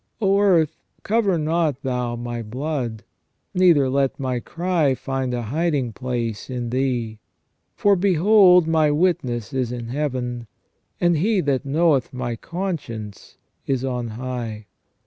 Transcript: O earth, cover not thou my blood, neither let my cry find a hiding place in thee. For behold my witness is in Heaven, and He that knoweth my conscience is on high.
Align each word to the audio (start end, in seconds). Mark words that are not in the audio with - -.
O 0.19 0.39
earth, 0.39 0.81
cover 1.03 1.37
not 1.37 1.83
thou 1.83 2.15
my 2.15 2.41
blood, 2.41 3.03
neither 3.53 3.87
let 3.87 4.19
my 4.19 4.39
cry 4.39 4.95
find 4.95 5.31
a 5.31 5.43
hiding 5.43 5.93
place 5.93 6.49
in 6.49 6.71
thee. 6.71 7.19
For 7.75 7.95
behold 7.95 8.67
my 8.67 8.89
witness 8.89 9.53
is 9.53 9.71
in 9.71 9.89
Heaven, 9.89 10.47
and 10.99 11.17
He 11.17 11.39
that 11.41 11.65
knoweth 11.65 12.13
my 12.15 12.35
conscience 12.35 13.37
is 13.67 13.85
on 13.85 14.07
high. 14.07 14.65